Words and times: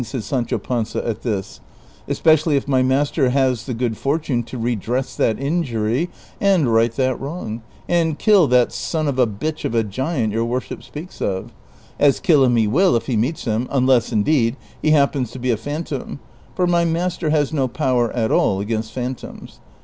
"said 0.01 0.23
Sancho 0.23 0.57
Panza 0.57 1.07
at 1.07 1.21
this;" 1.21 1.59
especially 2.07 2.55
if 2.55 2.67
my 2.67 2.81
master 2.81 3.29
has 3.29 3.67
the 3.67 3.73
good 3.75 3.95
fortune 3.95 4.41
to 4.41 4.57
re 4.57 4.75
dress 4.75 5.15
that 5.15 5.37
injury, 5.39 6.09
and 6.41 6.73
right 6.73 6.91
that 6.95 7.19
wrong, 7.21 7.61
and 7.87 8.17
kill 8.17 8.47
that 8.47 8.71
son 8.71 9.07
of 9.07 9.19
a 9.19 9.27
bitch 9.27 9.63
of 9.63 9.75
a 9.75 9.83
giant 9.83 10.33
your 10.33 10.43
worship 10.43 10.81
speaks 10.81 11.21
of; 11.21 11.53
as 11.99 12.19
kill 12.19 12.43
him 12.43 12.55
he 12.55 12.65
will 12.65 12.95
if 12.95 13.05
he 13.05 13.15
meets 13.15 13.45
him, 13.45 13.67
unless, 13.69 14.11
indeed, 14.11 14.55
he 14.81 14.89
happens 14.89 15.29
to 15.29 15.37
be 15.37 15.51
a 15.51 15.55
phantom; 15.55 16.19
for 16.55 16.65
my 16.65 16.83
master 16.83 17.29
has 17.29 17.53
no 17.53 17.67
power 17.67 18.11
at 18.13 18.31
all 18.31 18.59
against 18.59 18.91
phantoms. 18.93 19.59